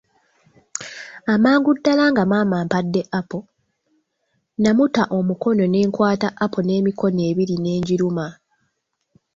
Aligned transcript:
Amangu 1.33 1.71
ddala 1.77 2.03
nga 2.11 2.23
maama 2.31 2.55
ampadde 2.61 3.01
apo, 3.19 3.39
namuta 4.61 5.03
omukono 5.17 5.63
ne 5.67 5.79
nkwata 5.87 6.27
apo 6.43 6.59
n'emikono 6.63 7.19
ebiri 7.29 7.55
ne 7.59 7.73
ngiruma. 7.81 8.27